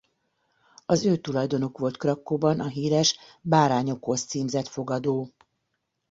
[0.85, 5.29] Az ő tulajdonuk volt Krakkóban a híres Bárányokhoz címzett fogadó.